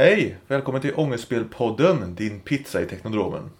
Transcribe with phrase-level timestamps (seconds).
[0.00, 0.36] Hej!
[0.46, 3.50] Välkommen till Ångestspelpodden, din pizza i Teknodromen.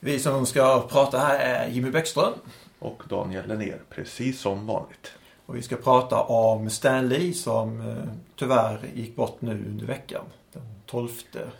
[0.00, 2.32] Vi som ska prata här är Jimmy Bäckström.
[2.78, 5.12] Och Daniel Lennér, precis som vanligt.
[5.46, 7.96] Och vi ska prata om Stan Lee som eh,
[8.36, 10.24] tyvärr gick bort nu under veckan.
[10.52, 11.08] Den 12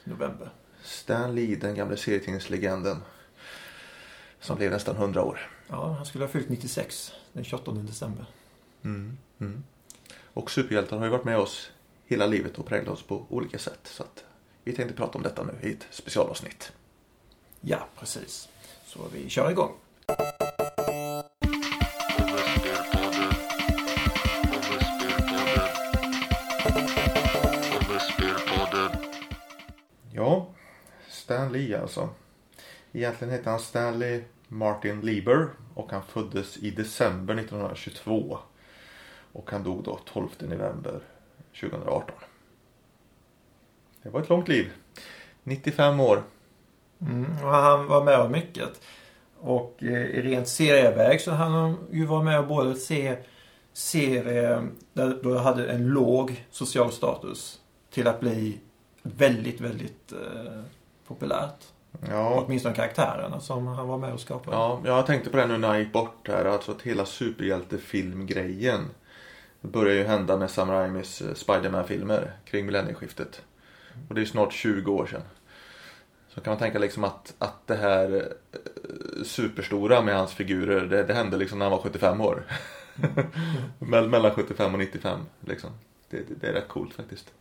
[0.05, 0.50] november.
[0.82, 2.96] Stan Lee, den gamla serietidningslegenden.
[4.41, 5.50] Som blev nästan 100 år.
[5.69, 8.25] Ja, han skulle ha fyllt 96 den 28 december.
[8.84, 9.62] Mm, mm.
[10.34, 11.71] Och superhjältar har ju varit med oss
[12.12, 13.80] hela livet och präglat oss på olika sätt.
[13.84, 14.04] Så
[14.64, 16.72] vi tänkte prata om detta nu i ett specialavsnitt.
[17.61, 18.48] Ja, precis.
[18.86, 19.72] Så vi kör igång.
[30.12, 30.46] Ja,
[31.08, 32.08] Stan Lee alltså.
[32.92, 38.39] Egentligen heter han Stanley Martin Lieber och han föddes i december 1922.
[39.33, 41.00] Och han dog då 12 november
[41.61, 42.14] 2018.
[44.02, 44.72] Det var ett långt liv.
[45.42, 46.22] 95 år.
[47.00, 48.81] Mm, och han var med om mycket.
[49.41, 53.17] Och eh, rent serieväg så han ju var med och både se
[53.72, 58.61] serier där då hade en låg social status till att bli
[59.03, 60.62] väldigt, väldigt eh,
[61.06, 61.64] populärt.
[62.09, 62.44] Ja.
[62.47, 64.56] Åtminstone karaktärerna som han var med och skapade.
[64.56, 66.44] Ja, jag tänkte på det nu när han gick bort här.
[66.44, 68.81] Alltså att hela superhjältefilmgrejen.
[69.63, 73.43] Det började ju hända med Sam Raimis eh, Spiderman-filmer kring millennieskiftet.
[74.09, 75.23] Och det är ju snart 20 år sedan.
[76.29, 81.03] Så kan man tänka liksom att, att det här eh, superstora med hans figurer, det,
[81.03, 82.45] det hände liksom när han var 75 år.
[83.79, 85.71] Mell- Mellan 75 och 95 liksom.
[86.11, 87.33] Det, det, det är rätt coolt faktiskt.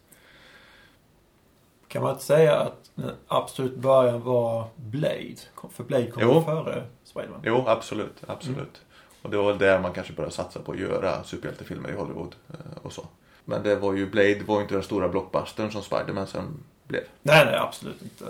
[1.88, 5.36] Kan man inte säga att den absolut början var Blade?
[5.72, 6.42] För Blade kom Jo.
[6.42, 7.42] före Spiderman.
[7.44, 8.82] Jo, absolut, absolut.
[9.22, 12.36] Och det var väl där man kanske började satsa på att göra superhjältefilmer i Hollywood
[12.50, 13.08] eh, och så.
[13.46, 17.04] Men det var ju, Blade var ju inte den stora blockbustern som Spiderman sen blev.
[17.22, 18.26] Nej, nej, absolut inte.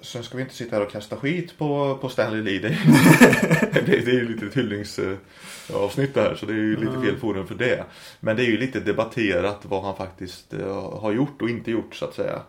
[0.00, 2.58] Sen ska vi inte sitta här och kasta skit på, på Stanley Lee.
[2.58, 6.76] Det är, det, det är ju lite ett hyllningsavsnitt det här så det är ju
[6.76, 7.84] lite fel forum för det.
[8.20, 11.94] Men det är ju lite debatterat vad han faktiskt eh, har gjort och inte gjort
[11.94, 12.42] så att säga.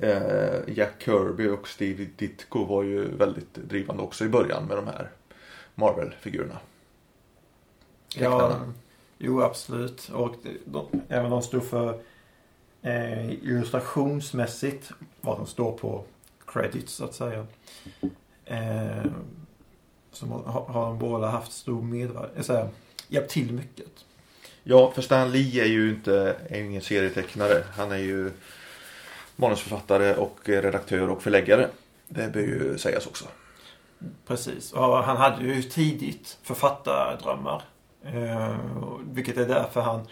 [0.00, 4.86] Eh, Jack Kirby och Steve Ditko var ju väldigt drivande också i början med de
[4.86, 5.10] här
[5.78, 6.58] Marvel-figurerna.
[8.14, 8.60] Ja,
[9.18, 10.10] jo, absolut.
[10.14, 12.00] Och de, de, även de stod för
[12.82, 14.90] eh, illustrationsmässigt
[15.20, 16.04] vad som står på
[16.46, 17.46] credits så att säga.
[18.44, 19.04] Eh,
[20.12, 22.68] så har, har de båda haft stor medverkan, eh,
[23.08, 24.04] hjälpt till mycket.
[24.62, 27.64] Ja, för Stan Lee är ju inte är ju ingen serietecknare.
[27.72, 28.30] Han är ju
[29.36, 31.68] manusförfattare och redaktör och förläggare.
[32.08, 33.24] Det bör ju sägas också.
[34.26, 34.72] Precis.
[34.72, 37.62] Och han hade ju tidigt författardrömmar.
[38.04, 38.56] Eh,
[39.02, 40.06] vilket är därför han,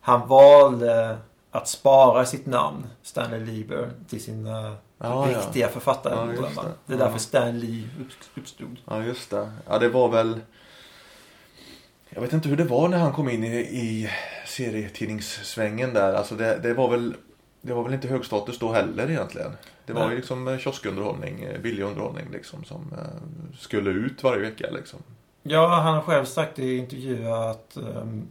[0.00, 1.18] han valde
[1.50, 5.38] att spara sitt namn, Stanley Lieber, till sina Ja, ja.
[5.38, 6.50] riktiga författardrömmar.
[6.56, 6.72] Ja, det.
[6.86, 6.94] det.
[6.94, 7.18] är därför Ja.
[7.18, 7.88] Stan Lee
[8.34, 8.76] uppstod.
[8.84, 9.50] Ja, just det.
[9.66, 10.40] Ja, det var väl...
[12.08, 14.10] Jag vet inte hur det var när han kom in i, i
[14.46, 16.14] serietidningssvängen där.
[16.14, 17.14] Alltså det, det var väl...
[17.60, 19.52] Det var väl inte hög status då heller egentligen.
[19.86, 20.10] Det var Nej.
[20.10, 24.98] ju liksom eh, kioskunderhållning, eh, billig underhållning liksom som eh, skulle ut varje vecka liksom.
[25.42, 28.28] Ja, han har själv sagt i intervjuer att ehm,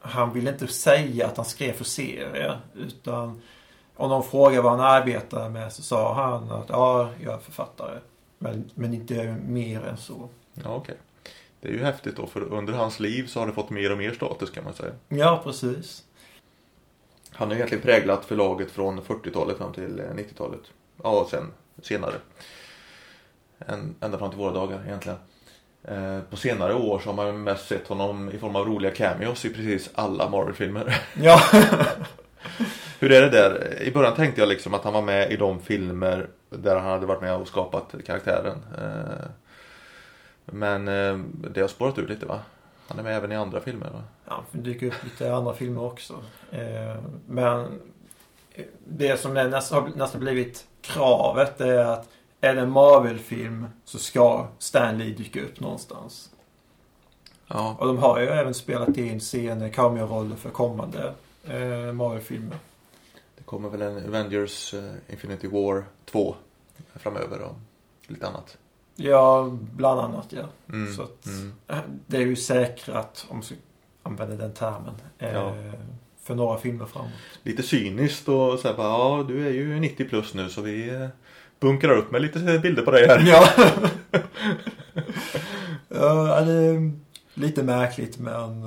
[0.00, 2.60] han vill inte säga att han skrev för serier.
[2.74, 3.42] Utan
[3.96, 7.98] om någon frågar vad han arbetar med så sa han att ja, jag är författare.
[8.38, 10.28] Men, men inte mer än så.
[10.54, 10.96] Ja, okej.
[11.60, 13.98] Det är ju häftigt då för under hans liv så har det fått mer och
[13.98, 14.92] mer status kan man säga.
[15.08, 16.04] Ja, precis.
[17.34, 20.60] Han har egentligen präglat förlaget från 40-talet fram till eh, 90-talet.
[21.02, 21.52] Ja, och sen
[21.82, 22.14] senare.
[23.58, 25.18] En, ända fram till våra dagar egentligen.
[25.84, 29.44] Eh, på senare år så har man mest sett honom i form av roliga cameos
[29.44, 31.02] i precis alla Marvel-filmer.
[31.22, 31.40] Ja.
[33.00, 33.82] Hur är det där?
[33.82, 37.06] I början tänkte jag liksom att han var med i de filmer där han hade
[37.06, 38.58] varit med och skapat karaktären.
[38.78, 39.26] Eh,
[40.44, 41.18] men eh,
[41.54, 42.40] det har spårat ur lite va?
[42.88, 44.02] Han är med även i andra filmer va?
[44.24, 46.14] Ja, det dyker upp lite andra filmer också.
[46.50, 46.96] Eh,
[47.26, 47.80] men
[48.86, 52.08] det som är nästan, har nästan blivit kravet är att
[52.40, 56.30] är det en Marvel-film så ska Stan Lee dyka upp någonstans.
[57.46, 57.76] Ja.
[57.78, 61.14] Och de har ju även spelat in scener, cameo-roller för kommande
[61.44, 62.58] eh, Marvel-filmer.
[63.36, 66.34] Det kommer väl en Avengers eh, Infinity War 2
[66.94, 67.56] framöver och
[68.06, 68.58] lite annat.
[68.96, 70.42] Ja, bland annat ja.
[70.68, 71.52] Mm, Så att, mm.
[71.68, 71.76] eh,
[72.06, 73.54] Det är ju säkrat, om man ska
[74.02, 75.54] använda den termen, eh, Ja.
[76.22, 77.10] för några filmer framåt.
[77.42, 80.88] Lite cyniskt och så här bara, ja du är ju 90 plus nu så vi
[80.88, 81.06] eh,
[81.60, 83.22] bunkrar upp med lite bilder på dig här.
[83.26, 83.48] Ja.
[85.88, 86.92] ja, det är
[87.34, 88.62] lite märkligt men...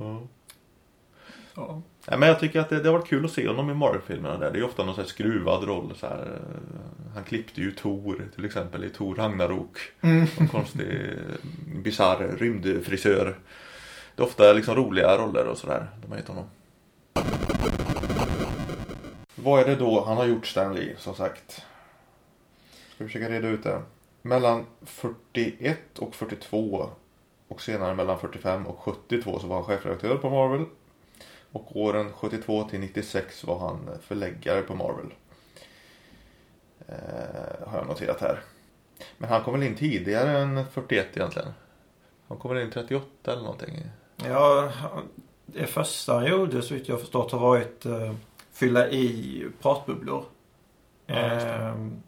[0.00, 0.22] Ja.
[1.54, 1.82] Ja.
[2.08, 4.38] Ja, men jag tycker att det, det har varit kul att se honom i Marvel-filmerna
[4.38, 4.50] där.
[4.50, 5.94] Det är ju ofta någon här skruvad roll.
[5.96, 6.18] Så här.
[6.18, 9.78] eh, Han klippte ju Tor till exempel i Tor Ragnarok.
[10.00, 10.26] Mm.
[10.38, 11.12] En konstig,
[11.84, 13.36] bisarr rymdfrisör.
[14.16, 15.86] Det är ofta liksom roliga roller och sådär.
[16.02, 16.44] De har gett honom.
[19.34, 21.50] Vad är det då han har gjort Stan Lee, som sagt?
[22.94, 23.82] Ska vi försöka reda ut det.
[24.22, 26.90] Mellan 41 och 42
[27.48, 30.64] och senare mellan 45 och 72 så var han chefredaktör på Marvel.
[31.56, 35.14] Och åren 72 till 96 var han förläggare på Marvel.
[36.88, 38.40] Eh, har jag noterat här.
[39.18, 41.48] Men han kom väl in tidigare än 41 egentligen.
[42.28, 43.82] Han kom väl in 38 eller någonting.
[44.16, 44.72] Ja,
[45.46, 48.14] det första han gjorde så vitt jag förstått har varit uh,
[48.52, 50.24] fylla i pratbubblor.
[51.06, 51.14] Ja.
[51.14, 52.02] Ehm,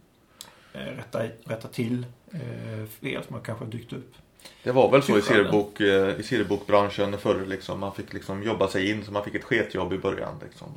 [0.72, 4.14] eh, rätta, rätta till uh, fel som har kanske dykt upp.
[4.62, 7.80] Det var väl så i seriebok, eh, i seriebokbranschen förr liksom.
[7.80, 10.68] Man fick liksom jobba sig in så man fick ett sketjobb i början liksom.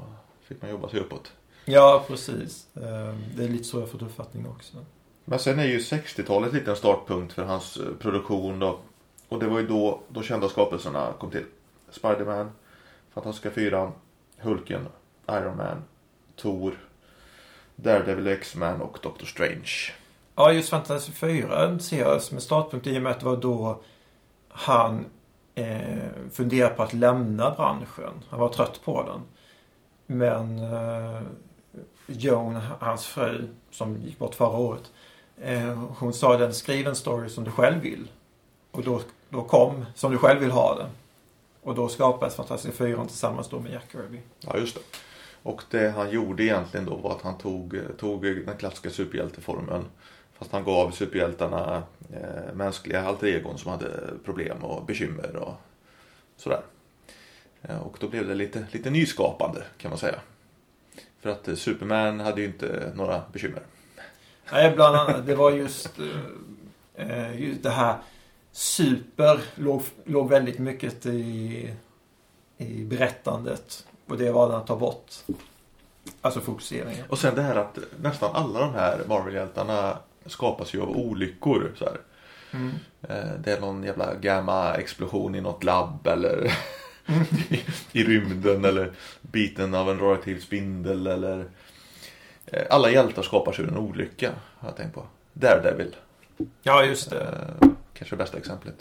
[0.47, 1.31] Fick man jobba sig uppåt.
[1.65, 2.67] Ja, precis.
[2.75, 4.77] Ehm, det är lite så jag fått uppfattning också.
[5.25, 8.79] Men sen är ju 60-talet lite en startpunkt för hans eh, produktion då.
[9.29, 11.45] Och det var ju då de kända skapelserna kom till.
[11.89, 12.51] Spiderman,
[13.13, 13.91] Fantastiska Fyran,
[14.37, 14.87] Hulken,
[15.29, 15.83] Iron Man,
[16.35, 16.73] Thor,
[17.75, 19.91] Daredevil, X-Man och Doctor Strange.
[20.35, 23.37] Ja, just Fantasy 4 ser jag som en startpunkt i och med att det var
[23.37, 23.81] då
[24.49, 25.05] han
[25.55, 28.23] eh, funderade på att lämna branschen.
[28.29, 29.21] Han var trött på den.
[30.05, 31.21] Men eh,
[32.07, 34.91] Joan, hans fru, som gick bort förra året.
[35.41, 38.07] Eh, hon sa den skriv en story som du själv vill.
[38.71, 40.89] Och då, då kom som du själv vill ha den.
[41.63, 44.19] Och då skapades Fantastiska 4 tillsammans då med Jack Kirby.
[44.39, 44.81] Ja, just det.
[45.43, 49.85] Och det han gjorde egentligen då var att han tog, tog den klassiska superhjälteformeln.
[50.41, 51.83] Fast han gav superhjältarna
[52.13, 53.89] eh, mänskliga alter egon som hade
[54.25, 55.53] problem och bekymmer och
[56.37, 56.61] sådär.
[57.61, 60.19] Eh, och då blev det lite, lite nyskapande kan man säga.
[61.19, 63.61] För att eh, Superman hade ju inte några bekymmer.
[64.51, 65.25] Nej, bland annat.
[65.25, 65.99] Det var just,
[66.95, 67.95] eh, eh, just det här
[68.51, 71.73] super låg, låg väldigt mycket i,
[72.57, 73.87] i berättandet.
[74.07, 75.11] Och det var att ta bort.
[76.21, 77.05] Alltså fokuseringen.
[77.09, 81.71] Och sen det här att nästan alla de här Marvel-hjältarna skapas ju av olyckor.
[81.77, 81.89] Så.
[82.53, 82.71] Mm.
[83.01, 86.53] Eh, Det är någon jävla gamma-explosion i något labb eller
[87.49, 88.91] i, i rymden eller
[89.21, 91.45] biten av en radioaktiv spindel eller
[92.45, 95.05] eh, Alla hjältar skapas ur en olycka har jag tänkt på.
[95.33, 95.95] Daredevil,
[96.63, 97.21] Ja, just det.
[97.61, 98.75] eh, kanske det bästa exemplet.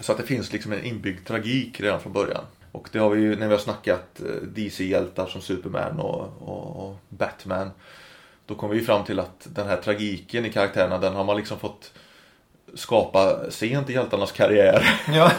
[0.00, 2.44] Så att det finns liksom en inbyggd tragik redan från början.
[2.72, 6.96] Och det har vi ju när vi har snackat DC-hjältar som Superman och, och, och
[7.08, 7.70] Batman.
[8.46, 11.58] Då kommer vi fram till att den här tragiken i karaktärerna den har man liksom
[11.58, 11.92] fått
[12.74, 15.00] skapa sent i hjältarnas karriär.
[15.14, 15.30] Ja,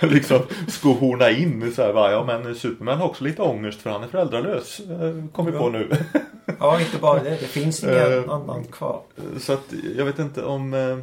[0.00, 4.02] liksom skohorna in så här, va, ja men Superman har också lite ångest för han
[4.02, 4.80] är föräldralös.
[4.80, 5.90] eh, Kom vi på nu.
[6.60, 7.30] ja inte bara det.
[7.30, 8.30] Det finns ingen Eh.
[8.30, 9.00] annan kvar.
[9.40, 10.98] Så att jag vet inte om, eh,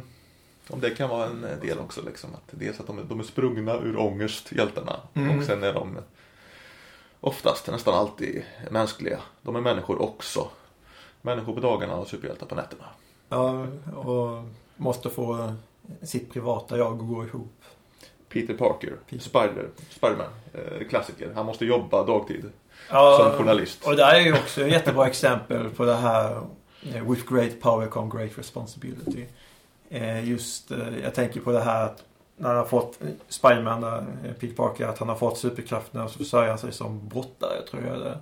[0.74, 2.00] om det kan vara en del också.
[2.06, 2.30] Liksom.
[2.34, 4.96] Att dels att de, är- de är sprungna ur ångest, hjältarna.
[5.14, 5.38] Mm.
[5.38, 5.98] Och sen är de
[7.20, 9.18] oftast, nästan alltid mänskliga.
[9.42, 10.48] De är människor också.
[11.26, 12.84] Människor på dagarna och superhjältar på nätterna.
[13.28, 14.44] Ja, och
[14.76, 15.54] måste få
[16.02, 17.62] sitt privata jag att gå ihop.
[18.28, 19.22] Peter Parker, Peter.
[19.24, 21.32] Spider, Spiderman, eh, klassiker.
[21.34, 22.50] Han måste jobba dagtid
[22.90, 23.86] Ja, som journalist.
[23.86, 26.42] Och det här är ju också ett jättebra exempel på det här
[26.94, 29.26] eh, With great power come great responsibility.
[29.88, 32.04] Eh, Just, eh, jag tänker på det här att
[32.36, 32.98] när han har fått
[33.28, 37.08] Spiderman, eh, Peter Parker, att han har fått superkrafterna och så försörjer han sig som
[37.08, 38.20] brottare, tror jag det.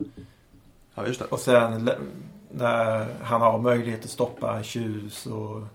[0.94, 1.26] Ja, just det.
[1.26, 1.90] Och sen
[2.56, 5.66] när han har möjlighet att stoppa en tjuv så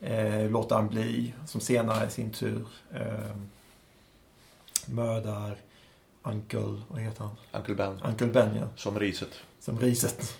[0.00, 1.34] eh, låter han bli.
[1.46, 3.36] Som senare i sin tur eh,
[4.86, 5.56] mördar
[6.22, 7.36] Uncle, vad heter han?
[7.52, 9.40] Uncle Ben, Uncle Ben ja, som riset.
[9.60, 10.38] som riset.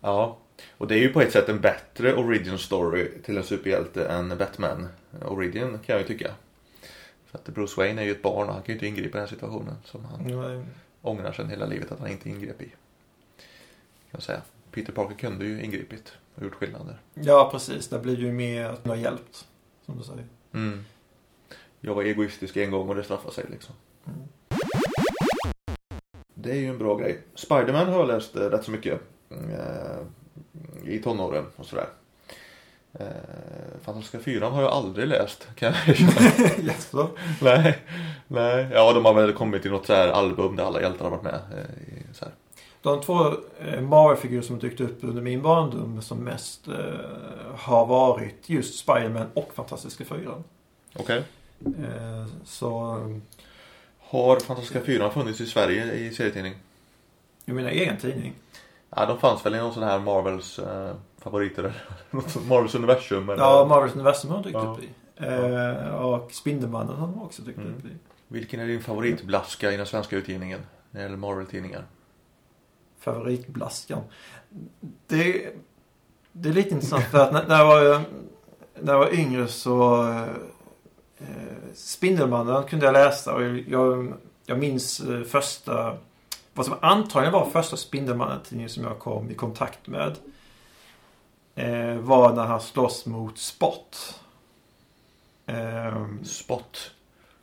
[0.00, 0.38] Ja,
[0.78, 4.28] och det är ju på ett sätt en bättre origin story till en superhjälte än
[4.38, 4.88] Batman
[5.22, 6.30] origin kan jag ju tycka.
[7.26, 9.20] För att Bruce Wayne är ju ett barn och han kan ju inte ingripa i
[9.20, 10.62] den situationen som han Ja,
[11.02, 12.72] ångrar sen hela livet att han inte ingrep i.
[14.10, 14.42] Kan säga.
[14.70, 16.98] Peter Parker kunde ju ingripit och gjort skillnader.
[17.14, 17.88] Ja, precis.
[17.88, 19.46] Det blir ju mer att man har hjälpt.
[19.86, 20.24] Som du säger.
[20.54, 20.84] Mm.
[21.80, 23.74] Jag var egoistisk en gång och det straffar sig liksom.
[24.06, 24.18] Mm.
[26.34, 27.22] Det är ju en bra grej.
[27.34, 29.00] Spiderman har jag läst eh, rätt så mycket.
[29.30, 31.88] Eh, I tonåren och sådär.
[32.92, 33.06] Eh,
[33.82, 35.48] Fantastiska fyran har jag aldrig läst.
[35.54, 35.96] Kan jag.
[36.58, 37.10] Jaså?
[37.42, 37.78] nej,
[38.28, 38.68] nej.
[38.72, 41.22] Ja, de har väl kommit i något så här album där alla hjältar har varit
[41.22, 41.34] med.
[41.34, 41.97] Eh.
[42.82, 43.26] De två
[43.60, 46.74] eh, Marvel-figurer som dykt upp under min barndom som mest eh,
[47.56, 50.44] har varit just Spiderman och Fantastiska Fyran.
[50.96, 51.22] Okej.
[51.66, 52.70] Eh, så...
[54.00, 56.54] Har Fantastiska Fyran funnits i Sverige i serietidning?
[57.44, 58.34] Du menar egen tidning?
[58.90, 63.28] Ja, de fanns väl i någon sån här Marvels eh, favoriter eller något Marvels universum
[63.28, 63.42] eller?
[63.42, 64.76] Ja, Marvels universum har de dykt Ja.
[64.78, 64.88] upp i.
[65.86, 67.74] Eh, och Spindelmannen har de också dykt Mm.
[67.78, 67.88] upp i.
[68.28, 70.60] Vilken är din favoritblaska i den svenska utgivningen?
[70.90, 71.84] När det gäller Marvel-tidningar.
[73.00, 74.02] Favoritblaskan.
[75.06, 75.52] Det,
[76.32, 78.02] det är lite intressant för att när, när, jag, var,
[78.80, 80.08] när jag var yngre så
[81.18, 81.26] eh,
[81.74, 84.12] Spindelmannen kunde jag läsa och jag,
[84.46, 85.96] jag minns eh, första
[86.58, 90.16] vad som antagligen var första Spindelmannen-tidningen som jag kom i kontakt med.
[91.54, 94.20] Eh, var när han slåss mot Spot.
[95.46, 96.90] Eh, Spot.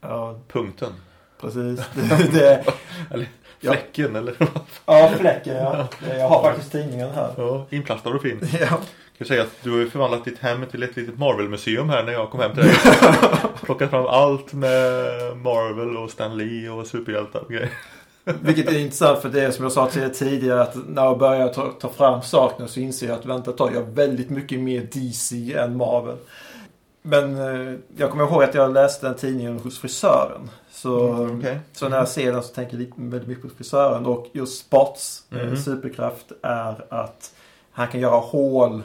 [0.02, 0.94] ja, Punkten.
[1.42, 1.80] precis.
[1.96, 2.64] Det,
[3.10, 3.28] det,
[3.62, 3.72] Eller Ja.
[3.74, 4.36] fläcken eller?
[4.86, 5.88] ja, fläcken ja.
[6.18, 7.30] Jag har faktiskt tidningen här.
[7.38, 8.40] ja, inplastad och fin.
[8.60, 8.68] Ja.
[9.18, 12.04] Jag kan säga att du har ju förvandlat ditt hem till ett litet Marvel-museum här
[12.04, 12.76] när jag kom hem till dig.
[13.64, 15.04] Plockat fram allt med
[15.38, 17.70] Marvel och Stan Lee och superhjältar och grejer.
[18.42, 21.18] Vilket är intressant för det är som jag sa till er tidigare att när jag
[21.18, 24.30] börjar ta, ta fram sakerna så inser jag att vänta ett tag, jag har väldigt
[24.30, 26.16] mycket mer DC än Marvel.
[27.08, 30.50] Men eh, jag kommer ihåg att jag läste den tidningen hos frisören.
[30.72, 31.60] Så, Mm, okej.
[31.74, 34.06] så när jag ser den så tänker jag väldigt mycket på frisören.
[34.06, 35.58] Och just Spots eh, Mhm.
[35.58, 37.34] superkraft är att
[37.72, 38.84] han kan göra hål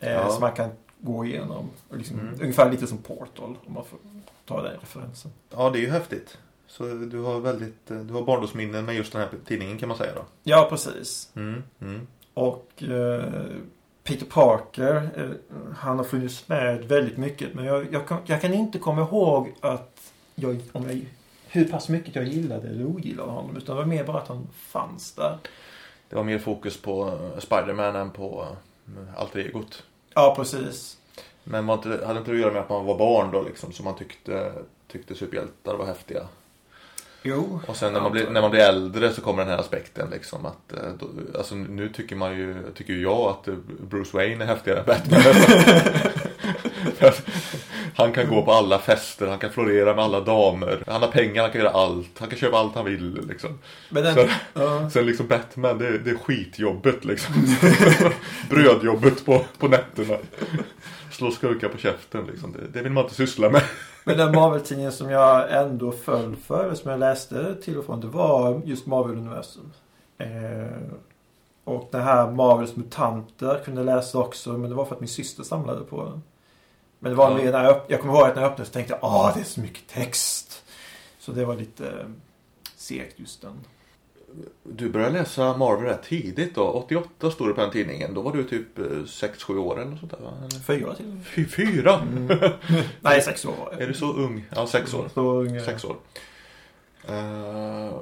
[0.00, 0.30] eh, Ja.
[0.30, 1.70] som man kan gå igenom.
[1.92, 2.34] Liksom, Mm.
[2.40, 3.98] Ungefär lite som Portal om man får
[4.46, 5.30] ta den referensen.
[5.56, 6.38] Ja, det är ju häftigt.
[6.66, 9.98] Så du har väldigt, eh, du har barndomsminnen med just den här tidningen kan man
[9.98, 10.22] säga då.
[10.42, 11.28] Ja, precis.
[11.36, 12.06] Mm, mm.
[12.34, 13.24] Och eh,
[14.04, 17.54] Peter Parker, eh, han har funnits med väldigt mycket.
[17.54, 21.00] Men jag, jag, kan, jag kan inte komma ihåg att jag, om jag,
[21.48, 23.56] hur pass mycket jag gillade eller ogillade honom.
[23.56, 25.38] Utan det var mer bara att han fanns där.
[26.08, 28.46] Det var mer fokus på eh, Spider-Man än på
[28.86, 29.82] eh, alter egot.
[30.14, 30.98] Ja, precis.
[31.44, 33.72] Men var inte, hade inte det att göra med att man var barn då liksom,
[33.72, 34.52] så man tyckte,
[34.88, 36.26] tyckte superhjältar var häftiga.
[37.22, 37.60] Jo.
[37.66, 40.46] Och sen när man, blir, när man blir äldre så kommer den här aspekten liksom
[40.46, 41.06] att, eh, då,
[41.38, 43.54] alltså nu tycker man ju, tycker jag att eh,
[43.90, 45.22] Bruce Wayne är häftigare än Batman.
[47.96, 51.42] Han kan gå på alla fester, han kan florera med alla damer, han har pengar,
[51.42, 53.58] han kan göra allt, han kan köpa allt han vill liksom.
[53.88, 57.34] Men den, Så- ja, Sen liksom Batman, det, är- det är skitjobbet liksom.
[58.50, 60.16] Brödjobbet på, på nätterna.
[61.20, 62.52] Slå skurkar på käften liksom.
[62.52, 63.62] Det, det vill man inte syssla med.
[64.04, 68.06] men den Marvel-tidningen som jag ändå föll för, som jag läste till och från, det
[68.06, 69.72] var just Marvel-universum.
[70.18, 70.76] Eh,
[71.64, 75.08] och det här Marvels mutanter kunde jag läsa också, men det var för att min
[75.08, 76.22] syster samlade på den.
[76.98, 77.36] Men det var Ja.
[77.36, 79.40] mer när jag, jag kommer ihåg att när jag öppnade så tänkte jag, ah det
[79.40, 80.62] är så mycket text.
[81.18, 82.06] Så det var lite eh,
[82.76, 83.60] segt just den.
[84.62, 86.62] Du började läsa Marvel rätt tidigt då.
[86.62, 88.14] 88 stod det på den tidningen.
[88.14, 90.32] Då var du typ 6-7 år eller sånt där va?
[90.66, 91.20] Fyra till.
[91.24, 92.00] Fy, fyra?
[93.00, 93.80] Nej, sex år var jag.
[93.80, 94.44] Är du så ung?
[94.56, 95.08] Ja, sex år.
[95.14, 95.96] Så ung, Sex år.
[97.08, 98.00] Eh,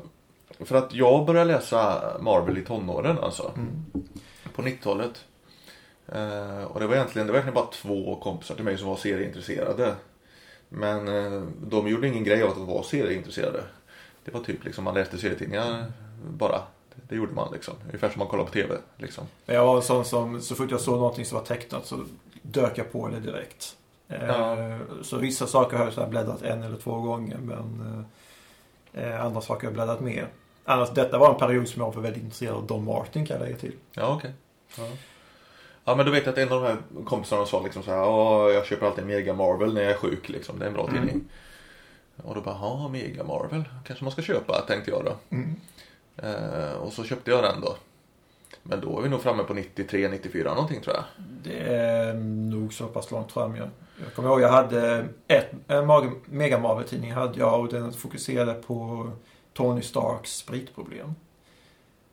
[0.58, 3.52] för att jag började läsa Marvel i tonåren alltså.
[3.56, 3.84] Mm.
[4.54, 5.24] På 90-talet.
[6.08, 8.96] Eh, och det var egentligen, det var egentligen bara två kompisar till mig som var
[8.96, 9.94] serieintresserade.
[10.68, 13.62] Men eh, de gjorde ingen grej av att de var serieintresserade.
[14.24, 15.92] Det var typ liksom, man läste serietidningar
[16.26, 16.62] bara.
[17.08, 17.74] Det, gjorde man liksom.
[17.86, 19.24] Ungefär som man kollar på TV liksom.
[19.46, 22.04] Jag var en sån som, så fort jag såg någonting som var tecknat så
[22.42, 23.76] dök jag på det direkt.
[24.08, 24.78] Eh, Ja.
[25.02, 28.04] Så vissa saker har jag så här bläddrat en eller två gånger men
[28.92, 30.28] eh, andra saker har jag bläddrat mer.
[30.64, 33.44] Annars, detta var en period som jag var väldigt intresserad av Don Martin kan jag
[33.46, 33.72] lägga till.
[33.92, 34.32] Ja, okej.
[34.78, 34.84] Ja.
[35.84, 38.50] ja, men då vet att en av de här kompisarna sa liksom så här, ja,
[38.50, 40.58] jag köper alltid Mega Marvel när jag är sjuk liksom.
[40.58, 40.94] Det är en bra Mm.
[41.06, 41.24] tidning.
[42.16, 45.10] Och då bara, ja, Mega Marvel kanske man ska köpa, tänkte jag då.
[45.36, 45.42] Eh,
[46.80, 47.76] och så köpte jag den då.
[48.62, 51.04] Men då är vi nog framme på 93, 94 någonting tror jag.
[51.42, 52.14] Det är
[52.50, 53.56] nog så pass långt fram.
[53.56, 53.68] Jag,
[54.04, 58.54] jag kommer ihåg jag hade ett, en mag- Mega Marvel-tidning hade jag och den fokuserade
[58.54, 59.10] på
[59.52, 61.14] Tony Starks spritproblem.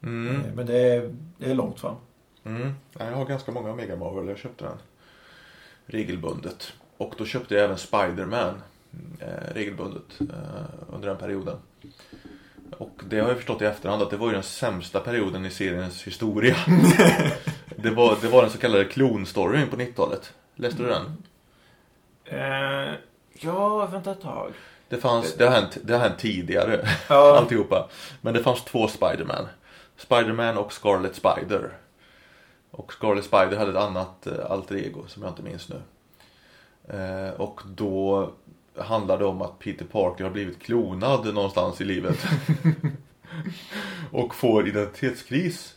[0.04, 0.36] Mm.
[0.36, 1.96] Eh, Men det är, det är långt fram.
[2.44, 2.74] Mm.
[2.98, 4.78] Ja, Jag har ganska många Mega Marvel, jag köpte den
[5.86, 6.74] regelbundet.
[6.98, 8.62] Och då köpte jag även Spider-Man
[9.20, 11.58] eh, regelbundet eh, under den perioden.
[12.77, 15.50] Och det har jag förstått i efterhand att det var ju den sämsta perioden i
[15.50, 16.55] seriens historia.
[17.75, 20.34] det, var, det var den så kallade klonstoryn på 90-talet.
[20.55, 21.24] Läste du den?
[22.25, 22.94] Eh,
[23.34, 24.53] ja, vänta ett tag.
[24.89, 27.89] Det, fanns, det, har hänt, det har hänt tidigare, Ja, alltihopa.
[28.22, 29.48] Men det fanns två Spider-Man.
[29.98, 31.77] Spider-Man och Scarlet Spider.
[32.72, 35.82] Och Scarlet Spider hade ett annat eh, alter ego som jag inte minns nu.
[36.88, 38.32] Eh, och då
[38.77, 42.17] handlade det om att Peter Parker har blivit klonad någonstans i livet.
[44.12, 45.72] och får identitetskris.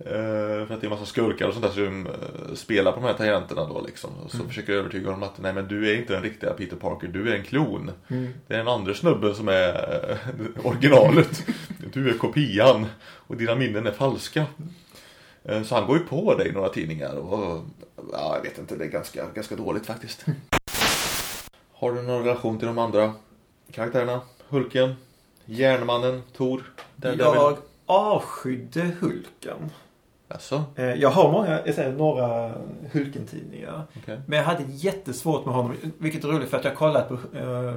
[0.00, 3.00] Eh, för att det är en massa skurkar och sånt där som eh, spelar på
[3.00, 4.10] de här tangenterna då liksom.
[4.28, 4.48] Så Mm.
[4.48, 7.32] försöker jag övertyga honom att nej men du är inte den riktiga Peter Parker, du
[7.32, 7.90] är en klon.
[8.08, 8.28] Mm.
[8.46, 11.46] Det är den andra snubben som är eh, originalet.
[11.92, 14.46] Du är kopian och dina minnen är falska.
[15.64, 17.64] Så han går ju på dig i några tidningar och
[18.12, 20.24] ja, jag vet inte, det är ganska, ganska dåligt faktiskt.
[21.78, 23.12] Har du någon relation till de andra
[23.72, 24.20] karaktärerna?
[24.48, 24.94] Hulken?
[25.44, 26.22] Järnmannen?
[26.96, 27.24] Daredevil?
[27.24, 27.56] Jag
[27.86, 29.70] avskydde Hulken.
[30.28, 32.54] Alltså, Jag har många, jag säger några
[32.92, 33.82] Hulken-tidningar.
[34.02, 34.20] okej.
[34.26, 35.74] Men jag hade jättesvårt med honom.
[35.98, 37.74] Vilket är roligt för att jag kollat på eh,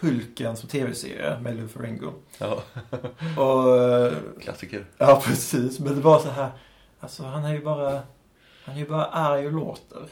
[0.00, 2.12] Hulken som tv-serie med Lou Ferrigno.
[2.38, 2.62] Ja,
[3.42, 4.84] Och, eh, klassiker.
[4.98, 5.80] ja precis.
[5.80, 6.50] Men det var så här.
[7.00, 8.00] Alltså han är ju bara,
[8.64, 10.02] han är ju bara arg och låter.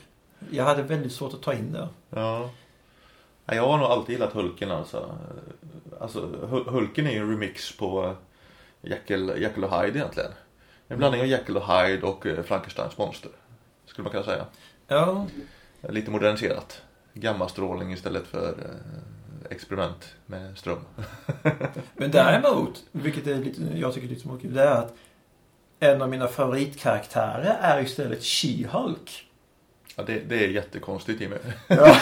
[0.51, 1.89] Jag hade väldigt svårt att ta in det.
[2.11, 2.51] Ja.
[3.47, 5.19] Ja, Jag har nog alltid gillat Hulken alltså.
[6.01, 8.13] Alltså Hul- Hulken är ju en remix på eh,
[8.91, 10.31] Jekyll, Jekyll och Hyde egentligen.
[10.89, 13.31] En blandning av Jekyll och Hyde och eh, Frankensteins monster.
[13.87, 14.47] Skulle man kunna säga.
[14.89, 15.27] Ja,
[15.81, 16.83] Lite moderniserat.
[17.15, 20.79] Gammastrålning istället för eh, experiment med ström.
[21.95, 24.95] men däremot, vilket är lite, jag tycker är lite småkul, det är att
[25.81, 29.23] en av mina favoritkaraktärer är istället She-Hulk.
[29.97, 31.37] Ja, det, det är jättekonstigt Jimmy.
[31.69, 31.95] Ja.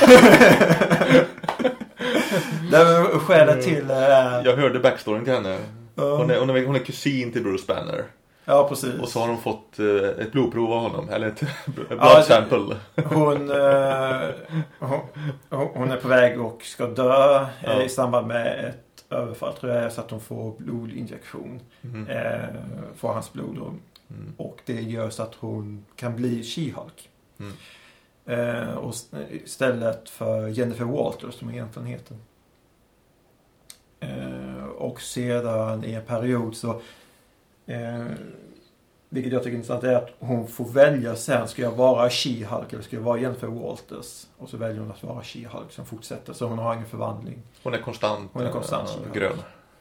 [3.20, 4.44] Skälet till det är...
[4.44, 5.58] Jag hörde backstoryn till henne.
[5.96, 8.04] Hon är, hon är, hon är kusin till Bruce Banner.
[8.44, 8.94] Ja, precis.
[9.00, 9.86] Och så har hon fått eh,
[10.24, 11.08] ett blodprov av honom.
[11.08, 12.76] Eller ett blood Ja, det- sample.
[13.04, 14.28] Hon, eh,
[14.78, 15.00] hon,
[15.74, 17.82] hon är på väg och ska dö Ja.
[17.82, 19.92] i samband med ett överfall tror jag.
[19.92, 21.60] Så att hon får blodinjektion.
[21.80, 22.08] Mhm.
[22.08, 22.38] Eh,
[22.96, 23.58] får hans blod.
[23.58, 23.72] Och,
[24.10, 24.32] Mm.
[24.36, 27.08] och det gör så att hon kan bli She-Hulk.
[27.40, 27.52] Mm.
[28.26, 28.94] Eh, och
[29.30, 32.16] istället för Jennifer Walters som egentligen heter.
[34.00, 36.70] Eh, och sedan i en period så
[37.66, 38.04] eh,
[39.08, 41.48] vilket jag tycker är intressant är att hon får välja sen.
[41.48, 44.26] Ska jag vara She-Hulk eller ska jag vara Jennifer Walters?
[44.38, 46.32] Och så väljer hon att vara She-Hulk som fortsätter.
[46.32, 47.42] Så hon har ingen förvandling.
[47.62, 49.20] Hon är konstant, Hon är konstant, ja.
[49.20, 49.36] grön.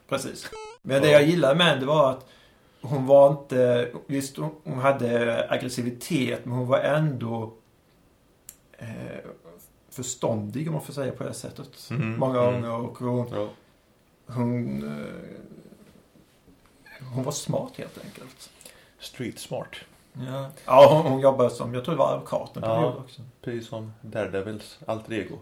[0.10, 0.50] Precis.
[0.82, 2.26] Men det jag gillade med det var att
[2.82, 3.90] hon var inte...
[4.08, 7.54] Visst, hon- hade aggressivitet men hon var ändå
[9.90, 11.90] förståndig om man får säga på det sättet.
[11.90, 12.62] Mhm, Många mm.
[12.62, 12.72] gånger.
[12.72, 13.50] Och hon, Ja.
[14.34, 15.38] hon, eh,
[17.14, 18.50] hon var smart helt enkelt.
[19.00, 19.76] Street smart.
[20.14, 22.96] Ja, ja hon, hon jobbade som, jag tror det var advokat en Ja.
[22.96, 23.22] också.
[23.42, 25.36] Precis som Daredevils alter ego.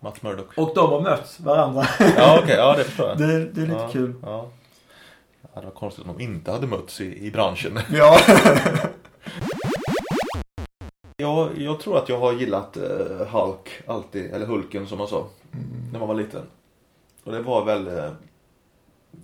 [0.00, 0.58] Mats Murdock.
[0.58, 1.86] Och de har mött varandra.
[2.16, 3.18] Ja okej, ja det förstår jag.
[3.18, 4.14] Det, det är lite ja, kul.
[4.22, 4.50] Ja.
[5.54, 7.80] Det var konstigt om de inte hade mötts i, i branschen.
[7.92, 8.20] Ja.
[11.22, 15.26] Jag, jag tror att jag har gillat eh, Hulk alltid, eller Hulken som man sa,
[15.92, 16.42] när man var liten.
[17.24, 18.10] Och det var väl, eh,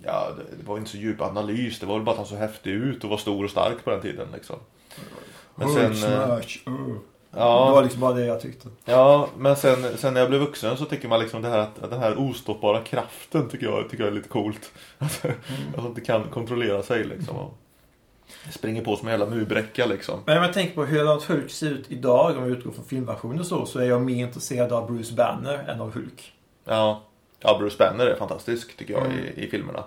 [0.05, 2.39] ja det, det var inte så djup analys, det var väl bara att han såg
[2.39, 4.57] häftig ut och var stor och stark på den tiden liksom.
[5.55, 6.69] Men sen, eh, smash.
[6.75, 6.95] uh.
[7.31, 8.69] Det Ja, var liksom bara det jag tyckte.
[8.85, 11.83] ja men sen, sen när jag blev vuxen så tycker man liksom det här att,
[11.83, 14.73] att den här ostoppbara kraften tycker jag, tycker jag är lite coolt.
[14.99, 17.37] Att, att man inte kan kontrollera sig liksom.
[17.37, 17.55] Och
[18.51, 20.21] springer på som en jävla murbräcka liksom.
[20.27, 23.41] Men om jag tänker på hur Hulk ser ut idag, om vi utgår från filmversionen
[23.41, 26.33] och så, så är jag mer intresserad av Bruce Banner än av Hulk.
[26.65, 27.03] Ja,
[27.41, 29.19] ja Bruce Banner är fantastisk tycker jag Mm.
[29.19, 29.85] i, i filmerna.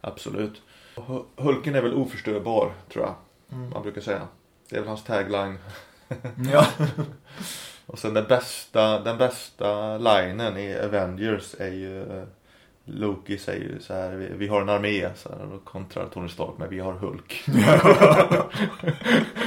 [0.00, 0.62] Absolut.
[0.96, 3.14] Hu- Hulken är väl oförstörbar tror jag
[3.72, 4.20] man brukar säga.
[4.68, 5.58] Det är väl hans tagline.
[6.52, 6.66] Ja.
[7.86, 12.24] Och sen den bästa, den bästa linen i Avengers är ju eh,
[12.84, 16.28] Loki säger ju så här, vi, vi har en armé, så här, och kontrar Tony
[16.28, 17.44] Stark med vi har Hulk.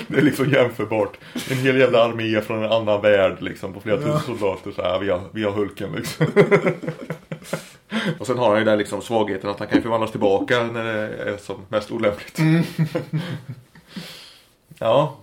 [0.07, 1.17] det är liksom jämförbart.
[1.51, 4.99] En hel jävla armé från en annan värld liksom på flera tusen soldater så här,
[4.99, 6.25] vi har, vi har Hulken liksom.
[8.19, 11.31] och sen har han ju den liksom svagheten att han kan förvandlas tillbaka när det
[11.31, 12.39] är som mest olämpligt.
[14.79, 15.17] ja.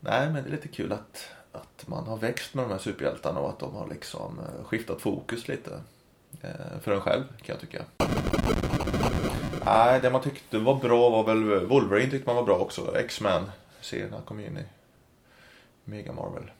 [0.00, 3.40] Nej men det är lite kul att, att man har växt med de här superhjältarna
[3.40, 5.70] och att de har liksom eh, skiftat fokus lite.
[6.42, 7.84] Eh, för en själv kan jag tycka.
[9.64, 12.96] Nej, det man tyckte var bra var väl Wolverine tyckte man var bra också.
[12.98, 14.64] X-Men serien han kom in i.
[15.84, 16.50] Mega Marvel.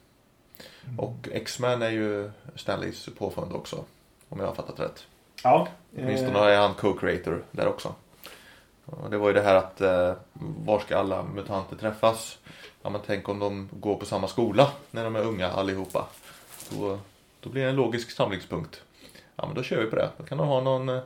[0.99, 3.85] Och X-Men är ju Stanleys påfund också.
[4.29, 5.07] Om jag har fattat rätt.
[5.43, 5.69] Ja.
[5.97, 7.95] Åtminstone Eh, är han co-creator där också.
[8.85, 10.15] Och det var ju det här att eh,
[10.65, 12.39] var ska alla mutanter träffas?
[12.83, 16.07] Ja men tänk om de går på samma skola när de är unga allihopa.
[16.71, 16.99] Då,
[17.41, 18.83] då blir det en logisk samlingspunkt.
[19.45, 20.11] Ja men då kör vi på det.
[20.17, 21.01] Då kan de ha någon eh,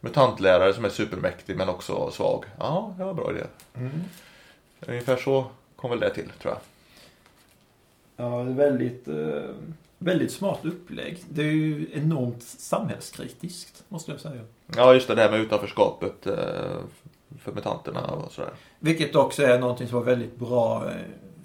[0.00, 2.44] mutantlärare som är supermäktig men också svag.
[2.58, 3.44] Ja, det var en bra idé.
[3.74, 3.90] mm.
[4.86, 5.46] Ungefär så
[5.76, 6.60] kom väl det till tror jag.
[8.26, 9.50] Ja, väldigt, eh,
[9.98, 11.22] väldigt smart upplägg.
[11.28, 14.40] Det är ju enormt samhällskritiskt, måste jag säga.
[14.76, 16.26] Ja just det, det här med utanförskapet.
[16.26, 16.34] Eh,
[17.38, 18.50] för mutanterna och sådär.
[18.78, 20.90] Vilket också är någonting som var väldigt bra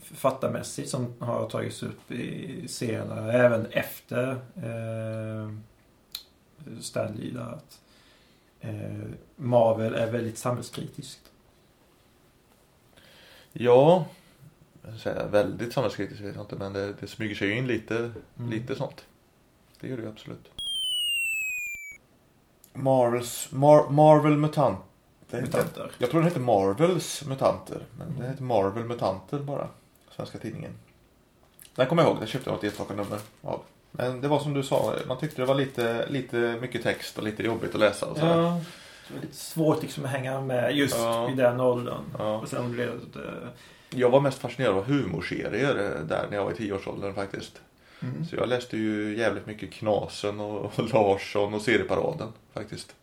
[0.01, 5.72] författarmässigt som har tagits upp i serierna även efter eh,
[6.81, 7.31] Stan Lee.
[7.33, 7.81] där, Att,
[8.59, 11.31] eh, Marvel är väldigt samhällskritiskt.
[13.53, 14.05] Ja,
[15.03, 17.95] säga väldigt samhällskritiskt vet jag inte men det, det smyger sig in lite,
[18.37, 18.49] Mm.
[18.51, 19.05] lite sånt.
[19.79, 20.51] Det gör det ju absolut.
[22.73, 24.79] Marvels, Mar, Marvel Mutant.
[25.31, 25.91] Mutanter.
[25.97, 27.85] jag tror den heter Marvels Mutanter.
[27.97, 29.69] Men det heter Marvel Mutanter bara.
[30.11, 30.71] Svenska tidningen.
[31.75, 33.61] Den kommer jag ihåg, den köpte jag något enstaka nummer av.
[33.95, 37.23] Men det var som du sa, man tyckte det var lite, lite mycket text och
[37.23, 38.37] lite jobbigt att läsa och sådär.
[38.37, 38.61] Ja,
[39.07, 41.31] det var lite svårt liksom att hänga med just Ja.
[41.31, 42.03] i den åldern.
[42.17, 42.37] Ja.
[42.37, 43.49] Och sen blev det...
[43.89, 47.61] Jag var mest fascinerad av humorserier eh, där när jag var i tioårsåldern faktiskt.
[48.01, 48.25] Mm.
[48.25, 52.95] Så jag läste ju jävligt mycket Knasen och, och Larsson och Serieparaden faktiskt.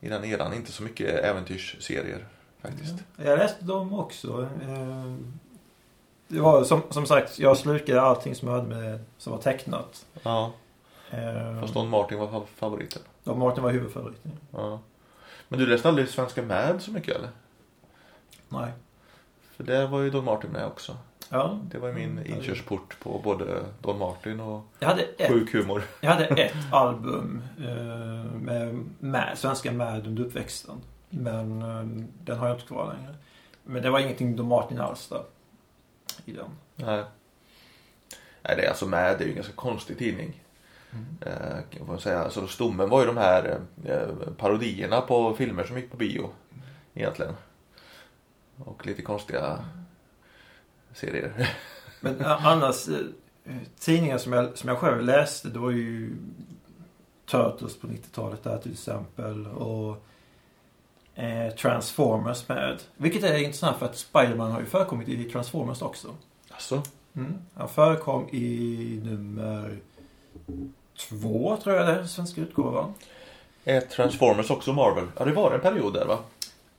[0.00, 2.26] I den eran, inte så mycket äventyrsserier
[2.62, 2.94] faktiskt.
[3.24, 4.48] Jag läste dem också.
[6.28, 10.06] Det var som, som sagt, jag slukade allting som hade med, som var tecknat.
[10.22, 10.52] Ja,
[11.10, 13.02] Eh, fast Don Martin var fa- favoriten.
[13.24, 14.32] och Martin var huvudfavoriten.
[14.50, 14.80] Ja.
[15.48, 17.28] Men du läste aldrig Svenska Mad så mycket eller?
[18.48, 18.72] Nej.
[19.56, 20.96] För där var ju Don Martin med också.
[21.28, 21.58] Ja.
[21.70, 25.52] Det var ju min Mm, inkörsport på både Don Martin och Jag hade ett, sjuk
[25.52, 25.82] humor.
[26.00, 30.76] jag hade ett album eh, med, med svenska med under uppväxten.
[31.10, 33.14] Men eh, den har jag inte kvar längre.
[33.64, 35.22] Men det var ingenting Don Martin alls där.
[36.26, 36.50] I den.
[36.74, 37.04] Nej.
[38.42, 40.42] Nej, det är alltså Mad, det är ju en ganska konstig tidning.
[40.92, 41.16] Mm.
[41.20, 42.30] Eh, kan man säga.
[42.30, 46.30] Så stommen var ju de här eh, parodierna på filmer som gick på bio.
[46.94, 47.34] Egentligen.
[48.64, 49.64] Och lite konstiga
[50.94, 51.50] serier.
[52.00, 52.88] Men eh, annars,
[53.78, 56.16] tidningar som jag, som jag själv läste, det var ju
[57.26, 59.46] Turtles på 90-talet där till exempel.
[59.46, 60.06] Och
[61.16, 62.82] eh, Transformers med.
[62.96, 66.08] Vilket är intressant för att Spiderman har ju förekommit i Transformers också.
[66.50, 66.82] Alltså,
[67.16, 67.34] Mm.
[67.54, 69.78] Han förekom i nummer
[70.98, 72.94] två, tror jag det är, svenska utgåvan.
[73.64, 75.06] är Transformers också Marvel?
[75.18, 76.18] Ja, det var en period där va?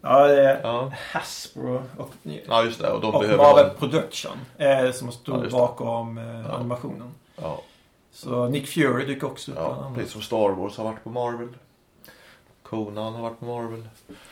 [0.02, 2.10] Ja, det är Ja, Hasbro och,
[2.48, 2.90] ja just det.
[2.92, 3.76] Och de och behöver Marvel någon...
[3.76, 5.50] Production eh, som Ja, stod det.
[5.50, 6.52] bakom eh, Ja.
[6.52, 7.12] animationen.
[7.42, 7.62] Ja,
[8.12, 11.48] Så Nick Fury dyker också upp ja, precis som Star Wars har varit på Marvel.
[12.70, 13.88] Conan har varit på Marvel.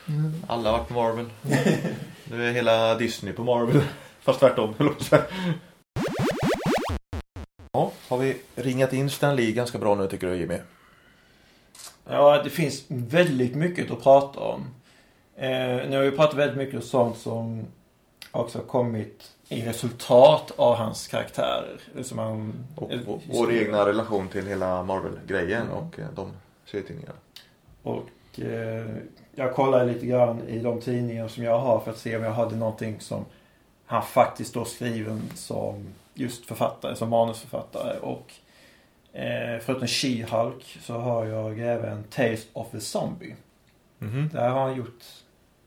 [0.08, 0.34] Mm.
[0.48, 1.30] Alla har varit på Marvel.
[2.32, 3.82] Nu är hela Disney på Marvel.
[4.22, 4.74] Fast tvärtom.
[7.72, 10.58] Ja, har vi ringat in Stan Lee ganska bra nu tycker du Jimmy?
[12.10, 14.62] Ja, det finns väldigt mycket att prata om.
[15.36, 15.50] Eh,
[15.90, 17.66] nu har vi pratat väldigt mycket om sånt som
[18.32, 21.80] också har kommit i resultat av hans karaktärer.
[22.04, 25.74] Som han, Och vår, vår egna relation till hela Marvel-grejen Mm.
[25.74, 26.32] och eh, de
[26.66, 27.18] serietidningarna.
[27.84, 28.04] Och
[28.40, 28.86] eh,
[29.36, 32.32] jag kollade lite grann i de tidningar som jag har för att se om jag
[32.32, 33.26] hade någonting som
[33.86, 38.00] han faktiskt då skriven som just författare, som manusförfattare.
[38.00, 38.34] Och
[39.14, 43.36] eh, förutom She-Hulk så har jag även Tales of the Zombie.
[44.00, 44.30] Mhm.
[44.34, 45.04] Där har han gjort,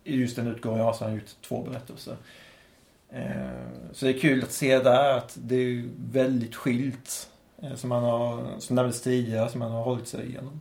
[0.05, 2.17] i just den utgåvan jag har så har han gjort två berättelser.
[3.11, 7.31] Eh, så det är kul att se där att det är väldigt skilt.
[7.75, 10.61] Som han har, som nämndes tidigare, som han har hållit sig igenom.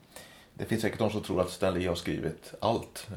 [0.58, 3.08] Det finns säkert de som tror att Stan Lee har skrivit allt.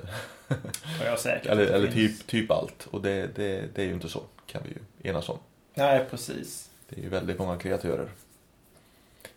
[0.49, 1.51] Och jag är säker.
[1.51, 2.89] Eller, eller typ, typ allt.
[2.91, 5.39] Och det, det, det är ju inte så, kan vi ju enas om.
[5.75, 6.71] Nej, precis.
[6.89, 8.09] Det är ju väldigt många kreatörer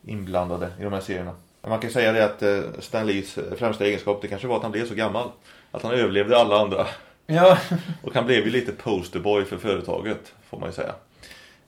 [0.06, 1.36] inblandade i de här serierna.
[1.62, 4.64] Man kan säga det att eh, Stan Lees eh, främsta egenskap det kanske var att
[4.64, 5.30] han blev så gammal.
[5.72, 6.88] Att han överlevde alla andra.
[7.26, 7.58] Ja,
[8.02, 10.96] Och han blev ju lite posterboy för företaget, får man ju säga.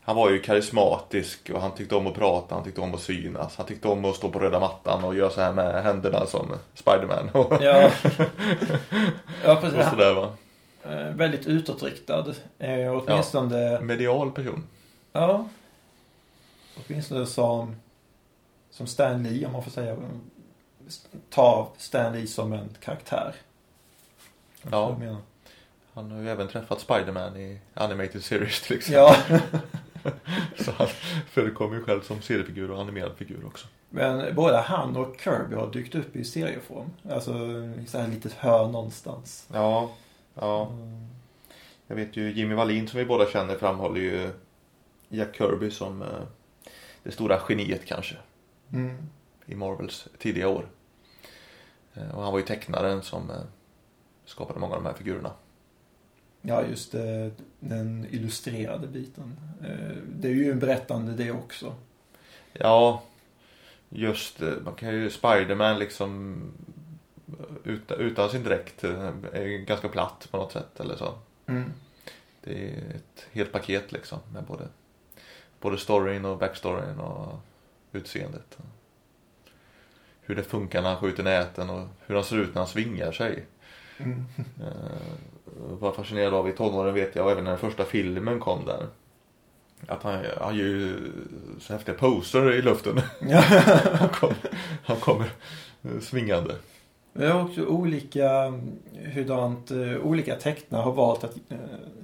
[0.07, 3.57] Han var ju karismatisk och han tyckte om att prata, han tyckte om att synas.
[3.57, 6.53] Han tyckte om att stå på röda mattan och göra så här med händerna som
[6.73, 7.29] Spiderman.
[7.33, 7.49] Ja.
[9.45, 9.79] ja precis.
[9.79, 10.33] och sådär va.
[10.83, 12.25] Eh, väldigt utåtriktad.
[12.59, 14.63] Eh, åtminstone, Medial person.
[15.11, 15.47] ja.
[16.85, 17.75] Åtminstone som,
[18.71, 19.97] som Stan Lee, om man får säga.
[21.29, 23.35] Ta Stan Lee som en karaktär.
[24.71, 24.97] Ja.
[25.93, 29.39] Han har ju även träffat Spiderman i Animated Series till exempel.
[29.51, 29.59] ja.
[30.59, 30.87] Så han
[31.29, 33.67] förekommer ju själv som seriefigur och animerad figur också.
[33.89, 36.89] Men både han och Kirby har dykt upp i serieform.
[37.09, 37.33] Alltså
[37.83, 39.47] i så här litet hörn någonstans.
[39.53, 39.91] Ja,
[40.35, 40.71] ja.
[41.87, 44.29] Jag vet ju Jimmy Wallin som vi båda känner framhåller ju
[45.09, 46.07] Jack Kirby som eh,
[47.03, 48.15] det stora geniet kanske
[48.73, 48.97] Mm.
[49.45, 50.67] i Marvels tidiga år.
[51.93, 53.35] Eh, Och han var ju tecknaren som eh,
[54.25, 55.31] skapade många av de här figurerna.
[56.47, 59.37] Ja, just det, den illustrerade biten.
[59.61, 61.75] Eh, Det är ju en berättande det också.
[62.53, 63.03] Ja,
[63.89, 64.55] just det.
[64.63, 66.41] Man kan ju Spiderman liksom
[67.63, 71.13] utan, utan sin dräkt eh, är ganska platt på något sätt eller så.
[71.47, 71.71] Mm.
[72.43, 74.67] Det är ett helt paket liksom med både,
[75.59, 77.39] både storyn och backstoryn och
[77.91, 78.57] utseendet.
[80.21, 83.11] Hur det funkar när han skjuter näten och hur han ser ut när han svingar
[83.11, 83.45] sig.
[83.97, 84.25] Mm.
[85.57, 88.87] Var fascinerad av i tonåren vet jag och även när den första filmen kom där.
[89.87, 90.97] Att han, han gör ju
[91.59, 93.01] så häftiga poser i luften.
[93.93, 94.33] han, kom,
[94.83, 95.27] han kommer
[96.01, 96.55] svingande.
[97.13, 98.53] Vi har också olika,
[99.13, 101.57] hurdant, eh, olika tecknare har valt att eh,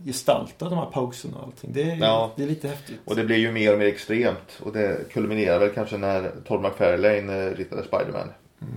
[0.06, 1.70] gestalta de här poserna och allting.
[1.74, 2.32] Det är, Ja.
[2.36, 3.00] det är lite häftigt.
[3.06, 4.60] Och det blir ju mer och mer extremt.
[4.64, 8.28] Och det kulminerar väl kanske när Todd McFarlane eh, ritade Spiderman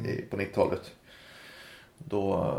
[0.07, 0.91] i, på 90-talet.
[1.99, 2.55] Då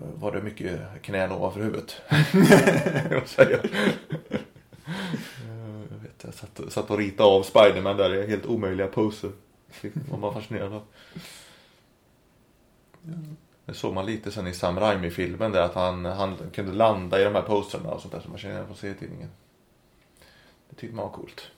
[0.00, 2.00] var det mycket knän ovanför huvudet.
[3.10, 3.70] jag säger.
[5.90, 9.30] Jag vet, jag satt, satt och ritade av Spiderman där i helt omöjliga poser.
[10.10, 10.82] Var man fascinerad av.
[13.64, 17.24] Det såg man lite sen i Sam Raimi-filmen där att han, han kunde landa i
[17.24, 19.30] de här poserna och sånt där som man känner igen från serietidningen.
[20.70, 21.50] Det tyckte man var coolt.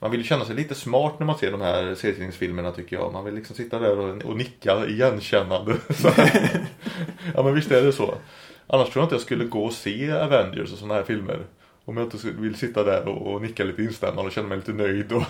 [0.00, 3.12] Man vill ju känna sig lite smart när man ser de här serietidningsfilmerna tycker jag.
[3.12, 5.76] Man vill liksom sitta där och, och nicka igenkännande.
[7.34, 8.14] Ja men visst är det så.
[8.66, 11.46] Annars tror jag inte jag skulle gå och se Avengers och sådana här filmer.
[11.84, 14.72] Om jag inte vill sitta där och, och nicka lite instämmande och känna mig lite
[14.72, 15.22] nöjd och,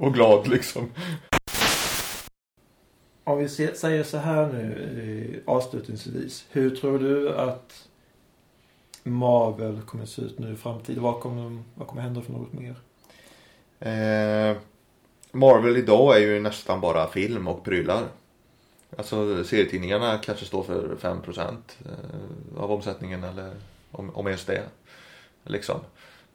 [0.00, 0.90] och glad liksom.
[3.24, 6.46] Om vi säger så här nu eh, avslutningsvis.
[6.50, 7.88] Hur tror du att
[9.02, 11.02] Marvel kommer att se ut nu i framtiden?
[11.02, 12.74] Vad kommer, vad kommer hända för något mer?
[13.80, 14.56] Eh,
[15.32, 18.04] Marvel idag är ju nästan bara film och prylar.
[18.96, 23.54] Alltså serietidningarna kanske står för 5% eh, av omsättningen eller
[23.90, 24.62] om, om ens det.
[25.44, 25.80] Liksom.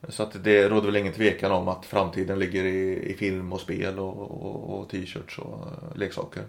[0.08, 3.60] Så att det råder väl ingen tvekan om att framtiden ligger i, i film och
[3.60, 6.44] spel och, och, och t-shirts och eh, leksaker.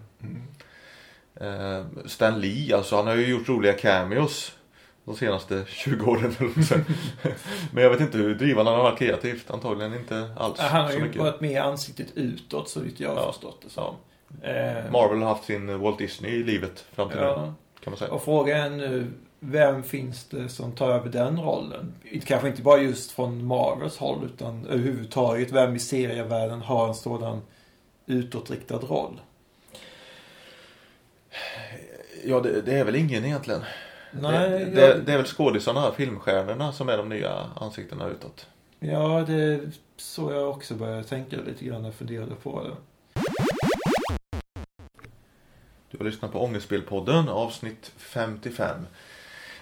[1.36, 4.58] Eh, Stan Lee, alltså han har ju gjort roliga cameos
[5.06, 6.36] de senaste 20 åren.
[7.74, 9.52] Men jag vet inte hur drivande han har varit kreativt.
[9.52, 11.22] Antagligen inte alls Han har så ju mycket.
[11.22, 13.32] varit med ansiktet utåt så vitt jag har Ja.
[13.32, 13.96] förstått det som.
[14.42, 17.24] Eh, Marvel har haft sin Walt Disney i livet fram till nu.
[17.24, 17.54] ja.
[17.84, 18.12] Kan man säga.
[18.12, 19.08] Och frågan är nu,
[19.40, 21.94] vem finns det som tar över den rollen?
[22.26, 27.42] Kanske inte bara just från Marvels håll utan överhuvudtaget vem i serievärlden har en sådan
[28.06, 29.22] utåtriktad roll?
[32.24, 33.62] Ja, det, det är väl ingen egentligen.
[34.22, 38.48] Nej, det, jag- det, det är väl skådisarna, filmstjärnorna som är de nya ansiktena utåt.
[38.80, 39.60] Ja, det är
[39.98, 42.76] så jag också började tänka lite grann när jag funderade på det.
[45.92, 48.86] Du har lyssnat på Ångestspelpodden avsnitt 55.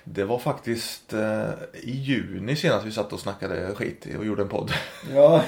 [0.04, 4.50] Det var faktiskt eh, i juni senast vi satt och snackade skit och gjorde en
[4.50, 4.72] podd.
[5.14, 5.44] Ja,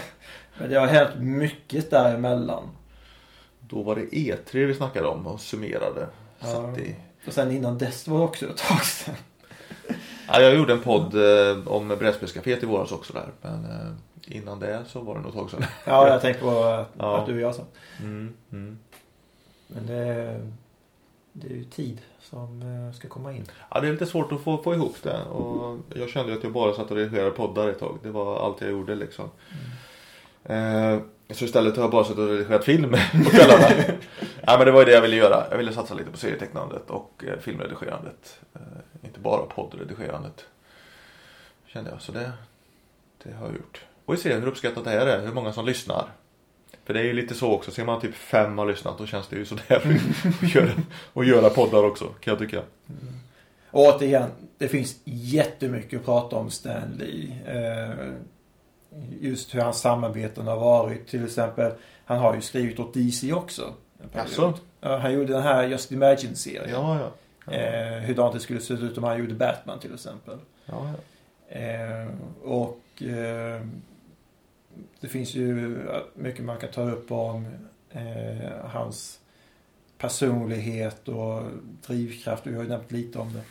[0.59, 2.63] men det har hänt mycket däremellan.
[3.59, 6.07] Då var det E3 vi snackade om och summerade.
[6.39, 6.47] Ja.
[6.47, 6.95] Satt i...
[7.27, 9.15] Och sen innan dess var det också ett tag sedan.
[10.27, 13.29] ja, jag gjorde en podd eh, om brädspelscaféet i våras också där.
[13.41, 15.63] Men eh, innan det så var det nog ett tag sedan.
[15.85, 17.17] Ja, jag tänkte på att, Ja.
[17.17, 17.63] att du och jag sa.
[17.99, 18.77] Mm, mm.
[19.67, 20.39] Men det,
[21.31, 23.45] det är ju tid som eh, ska komma in.
[23.71, 25.23] Ja, det är lite svårt att få, få ihop det.
[25.23, 27.97] Och jag kände att jag bara satt och redigerade poddar ett tag.
[28.03, 29.29] Det var allt jag gjorde liksom.
[30.43, 32.91] Eh, så istället har jag bara suttit och redigerat film
[33.23, 33.67] på kvällarna.
[34.45, 35.47] ja, men det var ju det jag ville göra.
[35.49, 38.39] Jag ville satsa lite på serietecknandet och eh, filmredigerandet.
[38.53, 38.61] Eh,
[39.03, 40.45] inte bara poddredigerandet.
[41.65, 42.01] Kände jag.
[42.01, 42.31] Så det,
[43.23, 43.85] det har jag gjort.
[44.05, 45.21] Och vi ser hur uppskattat det här är.
[45.21, 46.05] Hur många som lyssnar.
[46.85, 47.71] För det är ju lite så också.
[47.71, 49.63] Ser man typ fem har lyssnat då känns det ju sådär.
[50.41, 50.71] att göra,
[51.13, 52.61] och göra poddar också kan jag tycka.
[53.71, 57.31] Och återigen, det finns jättemycket att prata om Stanley.
[57.45, 58.13] Eh,
[59.21, 61.07] just hur hans samarbeten har varit.
[61.07, 61.71] Till exempel,
[62.05, 63.73] han har ju skrivit åt DC också.
[64.81, 66.69] Ja, han gjorde den här Just Imagine-serien.
[66.69, 67.11] Ja, ja.
[67.45, 70.37] Ja, Eh, hurdant det skulle se ut om han gjorde Batman till exempel.
[70.65, 70.89] ja,
[71.49, 71.55] ja.
[71.59, 72.07] Eh,
[72.43, 73.61] och eh,
[74.99, 75.77] det finns ju
[76.13, 77.47] mycket man kan ta upp om
[77.91, 79.19] eh, hans
[79.97, 81.41] personlighet och
[81.87, 82.47] drivkraft.
[82.47, 83.43] Vi har ju nämnt lite om det.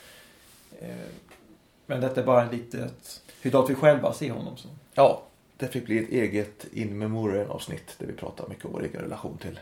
[0.86, 0.94] Eh,
[1.86, 4.70] men detta är bara en litet, hurdant vi själva ser honom som.
[4.94, 5.22] ja,
[5.64, 9.00] det fick bli ett eget in memoriam avsnitt där vi pratar mycket om vår egen
[9.00, 9.60] relation till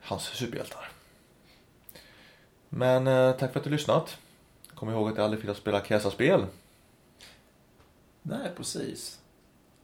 [0.00, 0.88] hans superhjältar.
[2.68, 4.18] Men eh, tack för att du lyssnat.
[4.74, 6.46] Kom ihåg att det aldrig fel att spela Käsa-spel.
[8.22, 9.18] Nej, precis.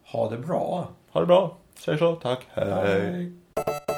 [0.05, 0.89] Ha det bra.
[1.11, 1.57] Ha det bra.
[1.79, 2.17] Säger så.
[2.17, 2.47] Tack.
[2.49, 2.71] Hej.
[2.71, 3.96] Hej.